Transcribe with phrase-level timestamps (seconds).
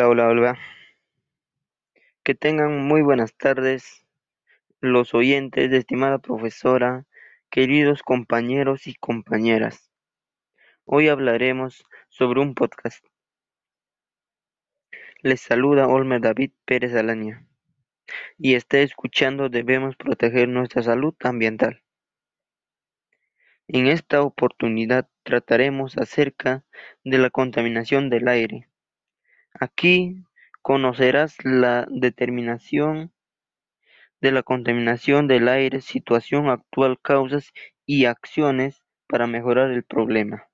[0.00, 0.58] Hola, hola, hola.
[2.24, 4.06] Que tengan muy buenas tardes
[4.80, 7.04] los oyentes, estimada profesora,
[7.50, 9.92] queridos compañeros y compañeras.
[10.86, 13.04] Hoy hablaremos sobre un podcast.
[15.20, 17.46] Les saluda Olmer David Pérez Alaña
[18.38, 21.82] y está escuchando Debemos proteger nuestra salud ambiental.
[23.68, 26.64] En esta oportunidad trataremos acerca
[27.04, 28.69] de la contaminación del aire.
[29.58, 30.24] Aquí
[30.62, 33.12] conocerás la determinación
[34.20, 37.52] de la contaminación del aire, situación actual, causas
[37.86, 40.48] y acciones para mejorar el problema.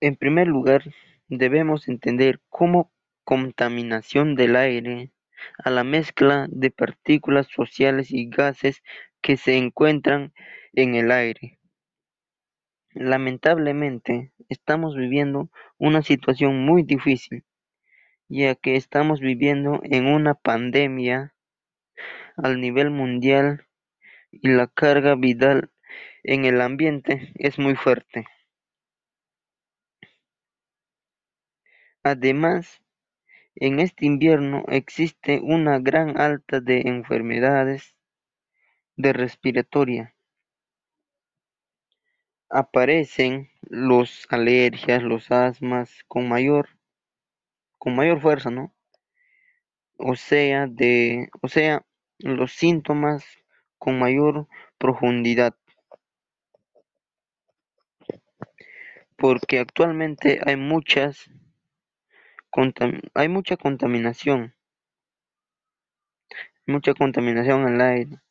[0.00, 0.82] En primer lugar,
[1.28, 2.92] debemos entender cómo
[3.24, 5.10] contaminación del aire
[5.58, 8.82] a la mezcla de partículas sociales y gases
[9.22, 10.34] que se encuentran
[10.74, 11.58] en el aire.
[12.94, 17.44] Lamentablemente, estamos viviendo una situación muy difícil,
[18.28, 21.34] ya que estamos viviendo en una pandemia
[22.36, 23.66] al nivel mundial
[24.30, 25.72] y la carga vital
[26.22, 28.26] en el ambiente es muy fuerte.
[32.04, 32.80] Además,
[33.56, 37.96] en este invierno existe una gran alta de enfermedades
[38.94, 40.13] de respiratoria.
[42.56, 46.68] Aparecen los alergias, los asmas con mayor
[47.78, 48.72] con mayor fuerza, ¿no?
[49.98, 51.84] O sea, de o sea,
[52.18, 53.24] los síntomas
[53.76, 54.46] con mayor
[54.78, 55.56] profundidad.
[59.16, 61.28] Porque actualmente hay muchas
[63.14, 64.54] hay mucha contaminación,
[66.68, 68.23] mucha contaminación en el aire.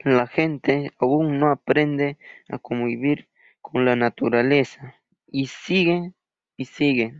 [0.00, 2.18] La gente aún no aprende
[2.48, 3.28] a convivir
[3.60, 4.94] con la naturaleza
[5.26, 6.12] y sigue
[6.56, 7.14] y sigue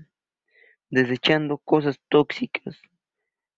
[0.91, 2.81] desechando cosas tóxicas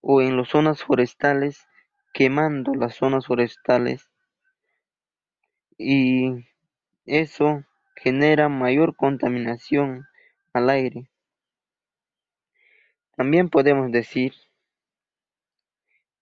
[0.01, 1.67] o en las zonas forestales,
[2.15, 4.11] quemando las zonas forestales
[5.77, 6.47] y
[7.05, 7.65] eso
[7.97, 10.07] genera mayor contaminación
[10.53, 11.11] al aire.
[13.17, 14.33] También podemos decir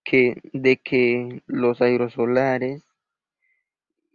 [0.02, 2.85] que de que los aerosolares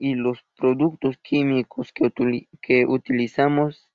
[0.02, 2.12] y los productos químicos que,
[2.60, 3.88] que utilizamos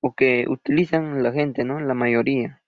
[0.00, 1.78] o que utilizan la gente, ¿no?
[1.78, 2.60] La mayoría.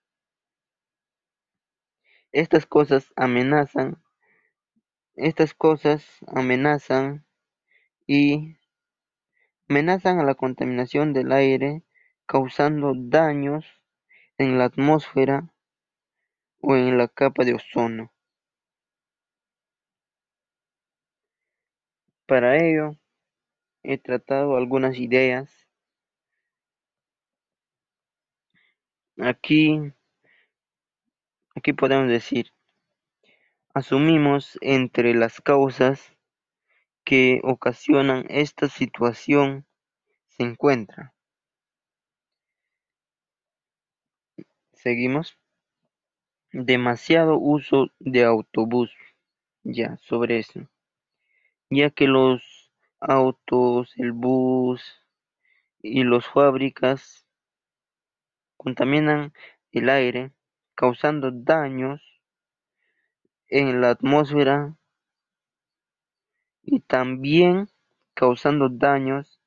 [2.31, 4.00] Estas cosas amenazan,
[5.16, 7.26] estas cosas amenazan
[8.06, 8.56] y
[9.69, 11.82] amenazan a la contaminación del aire,
[12.25, 13.66] causando daños
[14.38, 15.53] en la atmósfera
[16.60, 18.13] o en la capa de ozono.
[22.27, 22.97] Para ello,
[23.83, 25.51] he tratado algunas ideas.
[29.19, 29.93] Aquí,
[31.55, 32.51] aquí podemos decir,
[33.75, 36.15] asumimos entre las causas
[37.05, 39.67] que ocasionan esta situación
[40.29, 41.15] se encuentra.
[44.73, 45.39] Seguimos.
[46.53, 48.91] Demasiado uso de autobús.
[49.62, 50.69] Ya, sobre eso.
[51.77, 52.71] Ya que los
[53.01, 54.81] autos, el bus
[55.83, 57.27] y las fábricas
[58.57, 59.33] contaminan
[59.73, 60.31] el aire,
[60.77, 62.01] causando daños
[63.49, 64.77] en la atmósfera
[66.62, 67.69] y también
[68.15, 69.41] causando daños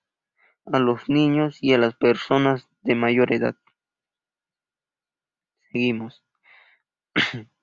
[0.66, 3.56] a los niños y a las personas de mayor edad.
[5.72, 6.26] Seguimos.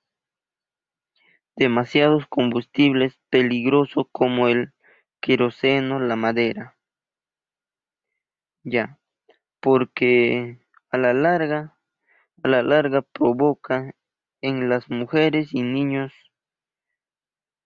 [1.57, 4.73] Demasiados combustibles peligrosos como el
[5.21, 6.77] queroseno, la madera.
[8.63, 8.99] Ya,
[9.61, 10.59] porque
[10.91, 11.77] a la larga,
[12.43, 13.95] a la larga provoca
[14.41, 16.13] en las mujeres y niños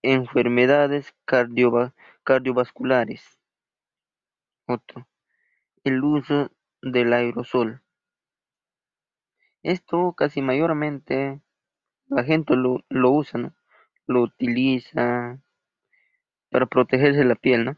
[0.04, 3.40] enfermedades cardiovasculares.
[4.68, 5.08] Otro,
[5.84, 6.52] el uso
[6.82, 7.82] del aerosol.
[9.64, 11.42] Esto casi mayormente
[12.08, 13.59] la gente lo, lo usa, ¿no?
[14.10, 15.40] Lo utiliza
[16.50, 17.78] para protegerse la piel, ¿no?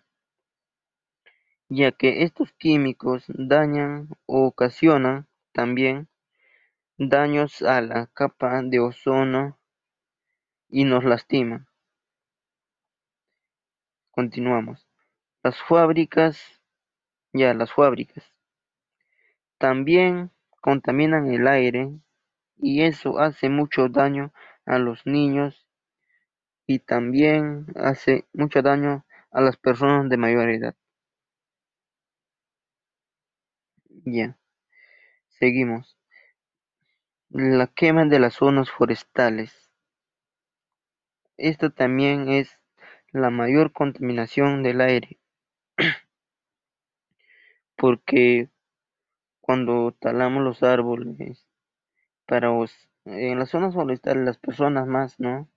[1.68, 6.08] Ya que estos químicos dañan o ocasionan también
[6.98, 9.60] daños a la capa de ozono
[10.70, 11.68] y nos lastiman.
[14.12, 14.88] Continuamos.
[15.44, 16.62] Las fábricas,
[17.34, 18.24] ya las fábricas,
[19.58, 20.32] también
[20.62, 21.92] contaminan el aire
[22.56, 24.32] y eso hace mucho daño
[24.66, 25.61] a los niños
[26.74, 30.74] y también hace mucho daño a las personas de mayor edad.
[34.06, 34.38] Ya,
[35.28, 35.98] seguimos.
[37.30, 39.70] La quema de las zonas forestales.
[41.36, 42.58] Esto también es
[43.12, 45.20] la mayor contaminación del aire,
[47.76, 48.50] porque
[49.42, 51.46] cuando talamos los árboles,
[52.26, 52.50] para
[53.04, 55.51] en las zonas forestales las personas más, ¿no?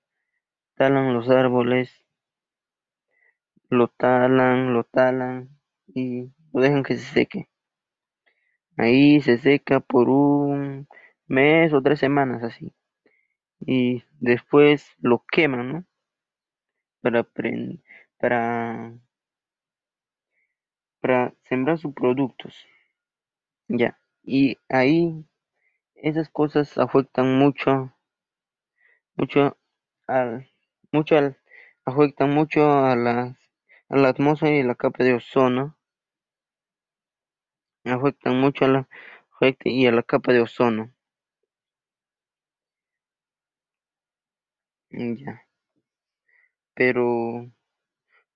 [0.77, 2.05] Talan los árboles,
[3.69, 5.51] lo talan, lo talan
[5.87, 7.49] y lo dejan que se seque.
[8.77, 10.89] Ahí se seca por un
[11.27, 12.73] mes o tres semanas así.
[13.61, 15.85] Y después lo queman, ¿no?
[17.03, 17.23] Para,
[18.19, 18.95] para,
[21.01, 22.57] para sembrar sus productos.
[23.69, 23.99] Ya.
[24.23, 25.25] Y ahí
[25.95, 27.95] esas cosas afectan mucho,
[29.17, 29.57] mucho
[30.07, 30.54] al, mucho al,
[31.85, 33.37] afectan mucho a la,
[33.89, 35.77] atmósfera y la capa de ozono.
[37.85, 38.89] Afectan mucho a la,
[39.65, 40.93] y a la capa de ozono.
[44.91, 45.43] Ya.
[46.75, 47.51] Pero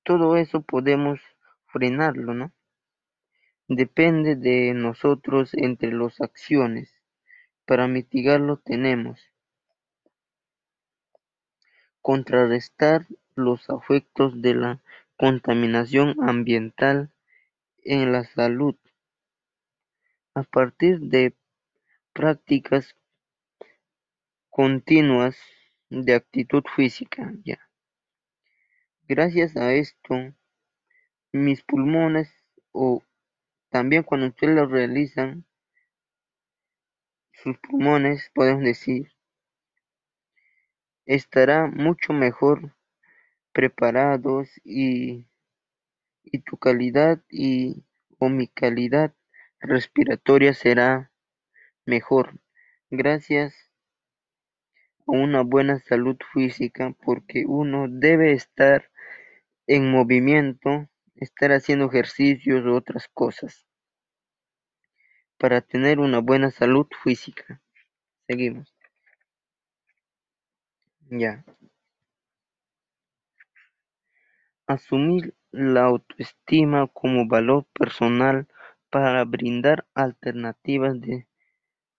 [0.03, 1.21] todo eso podemos
[1.67, 2.53] frenarlo, ¿no?
[3.69, 6.93] Depende de nosotros entre las acciones.
[7.67, 9.21] Para mitigarlo tenemos
[12.09, 14.81] contrarrestar los efectos de la
[15.19, 17.11] contaminación ambiental
[17.85, 18.77] en la salud
[20.33, 21.35] a partir de
[22.15, 22.97] prácticas
[24.49, 25.37] continuas
[25.91, 27.31] de actitud física.
[29.07, 30.33] Gracias a esto,
[31.31, 32.33] mis pulmones
[32.73, 33.03] o
[33.69, 35.45] también cuando ustedes lo realizan,
[37.35, 39.13] sus pulmones, podemos decir,
[41.09, 42.77] estará mucho mejor
[43.53, 45.27] preparados y,
[46.23, 47.83] y tu calidad y
[48.19, 49.15] o mi calidad
[49.59, 51.11] respiratoria será
[51.87, 52.39] mejor
[52.91, 53.55] gracias
[55.07, 58.91] a una buena salud física porque uno debe estar
[59.67, 63.67] en movimiento, estar haciendo ejercicios u otras cosas
[65.39, 67.63] para tener una buena salud física.
[68.27, 68.78] Seguimos.
[71.11, 71.45] Ya.
[74.67, 78.47] Asumir la autoestima como valor personal
[78.91, 81.27] para brindar alternativas de,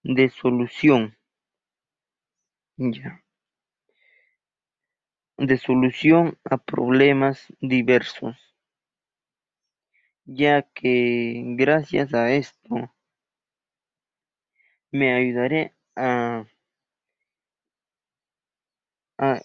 [0.03, 1.17] de solución.
[2.77, 3.23] Ya.
[5.37, 8.37] De solución a problemas diversos.
[10.25, 12.93] Ya que gracias a esto
[14.91, 16.45] me ayudaré a,
[19.19, 19.41] a,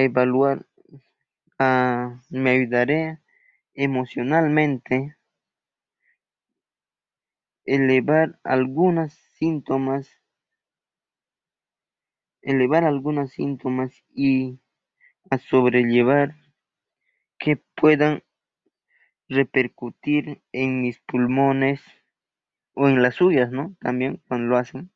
[0.00, 0.66] evaluar,
[1.58, 3.20] a, me ayudaré
[3.74, 5.16] emocionalmente
[7.64, 10.08] elevar algunos síntomas
[12.46, 14.60] elevar algunos síntomas y
[15.30, 16.36] a sobrellevar
[17.38, 18.22] que puedan
[19.28, 21.82] repercutir en mis pulmones
[22.74, 23.74] o en las suyas, ¿no?
[23.80, 24.92] También cuando lo hacen,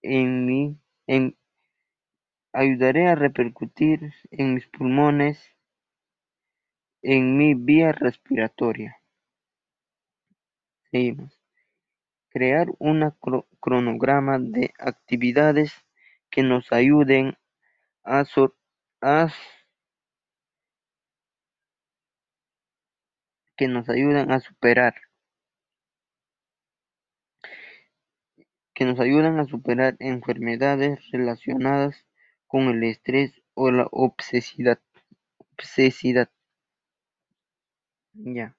[0.00, 1.36] en mi, en,
[2.52, 5.38] ayudaré a repercutir en mis pulmones,
[7.02, 9.00] en mi vía respiratoria.
[10.90, 11.38] Seguimos.
[12.30, 13.12] Crear un
[13.60, 15.72] cronograma de actividades
[16.30, 17.36] que nos ayuden
[18.04, 18.24] a,
[23.56, 24.94] que nos ayudan a superar
[28.80, 32.06] que nos ayudan a superar enfermedades relacionadas
[32.50, 34.80] con el estrés o la obsesidad.
[35.38, 36.28] obsesidad.
[38.12, 38.56] Ya.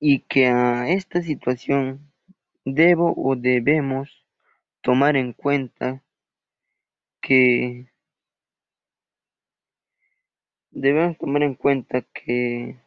[0.00, 2.12] Y que a esta situación
[2.64, 4.26] debo o debemos
[4.80, 6.02] tomar en cuenta
[7.20, 7.86] que
[10.72, 12.80] debemos tomar en cuenta que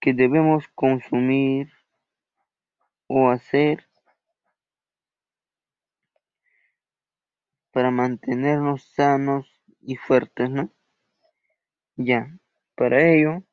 [0.00, 1.72] que debemos consumir
[3.08, 3.87] o hacer
[7.78, 9.46] para mantenernos sanos
[9.80, 10.72] y fuertes, ¿no?
[11.94, 12.36] Ya,
[12.74, 13.44] para ello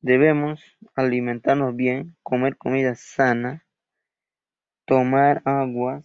[0.00, 0.62] debemos
[0.94, 3.66] alimentarnos bien, comer comida sana,
[4.86, 6.02] tomar agua,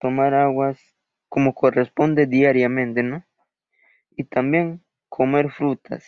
[0.00, 0.80] tomar aguas
[1.28, 3.24] como corresponde diariamente, ¿no?
[4.16, 6.04] Y también comer frutas,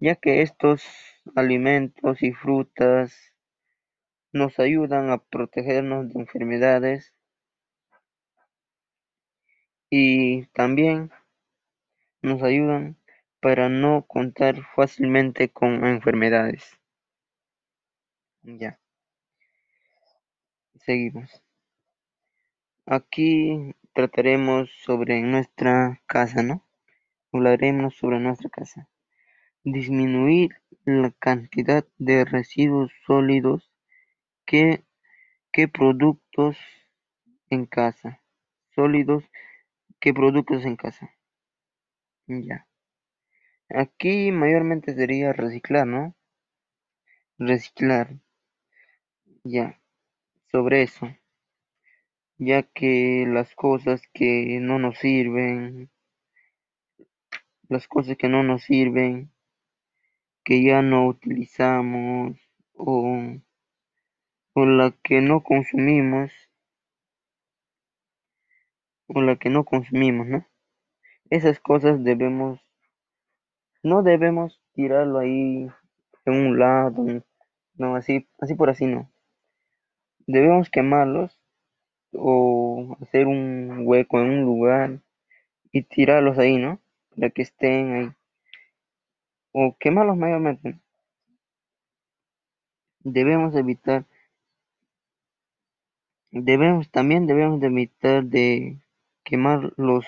[0.00, 0.82] ya que estos
[1.36, 3.32] alimentos y frutas
[4.32, 7.14] nos ayudan a protegernos de enfermedades
[9.90, 11.10] y también
[12.22, 12.96] nos ayudan
[13.40, 16.78] para no contar fácilmente con enfermedades.
[18.42, 18.78] Ya,
[20.80, 21.42] seguimos.
[22.86, 26.64] Aquí trataremos sobre nuestra casa, ¿no?
[27.32, 28.88] Hablaremos sobre nuestra casa.
[29.64, 30.50] Disminuir
[30.84, 33.70] la cantidad de residuos sólidos
[34.46, 34.82] que,
[35.52, 36.56] que productos
[37.50, 38.22] en casa.
[38.74, 39.24] Sólidos
[40.00, 41.10] que productos en casa.
[42.26, 42.66] Ya.
[43.70, 46.14] Aquí mayormente sería reciclar, ¿no?
[47.38, 48.18] Reciclar.
[49.44, 49.80] Ya.
[50.50, 51.08] Sobre eso.
[52.38, 55.90] Ya que las cosas que no nos sirven,
[57.68, 59.32] las cosas que no nos sirven,
[60.44, 62.38] que ya no utilizamos
[62.74, 63.18] o,
[64.54, 66.32] o la que no consumimos,
[69.08, 70.46] o la que no consumimos, ¿no?
[71.30, 72.60] Esas cosas debemos,
[73.82, 75.68] no debemos tirarlo ahí
[76.24, 77.04] en un lado,
[77.74, 79.10] no, así, así por así no.
[80.26, 81.38] Debemos quemarlos
[82.12, 85.00] o hacer un hueco en un lugar
[85.72, 86.80] y tirarlos ahí, ¿no?
[87.16, 88.10] Para que estén ahí.
[89.52, 90.78] O quemarlos mayormente.
[93.00, 94.04] Debemos evitar,
[96.30, 98.76] debemos, también debemos de evitar de
[99.28, 100.06] quemar los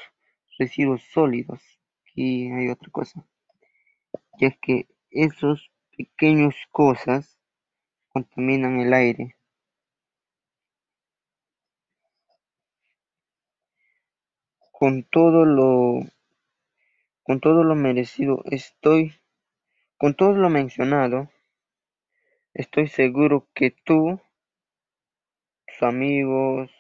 [0.59, 1.61] residuos sólidos.
[2.01, 3.27] Aquí hay otra cosa.
[4.41, 7.39] Ya que esos pequeños cosas
[8.09, 9.37] contaminan el aire.
[14.73, 16.01] Con todo lo
[17.23, 19.13] con todo lo merecido estoy
[19.99, 21.29] con todo lo mencionado,
[22.55, 24.19] estoy seguro que tú,
[25.67, 26.80] tus amigos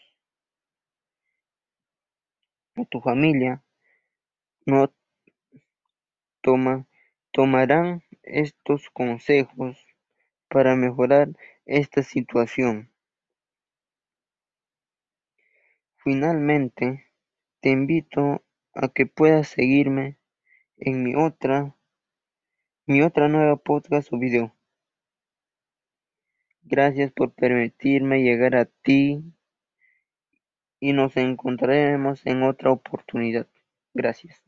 [2.87, 3.63] tu familia
[4.67, 4.93] no
[6.43, 6.87] toma,
[7.33, 9.77] tomarán estos consejos
[10.49, 11.29] para mejorar
[11.67, 12.91] esta situación.
[15.97, 17.07] Finalmente,
[17.61, 18.43] te invito
[18.75, 20.19] a que puedas seguirme
[20.77, 21.77] en mi otra
[22.87, 24.53] mi otra nueva podcast o video.
[26.63, 29.23] Gracias por permitirme llegar a ti
[30.81, 33.47] y nos encontraremos en otra oportunidad.
[33.95, 34.43] Gracias.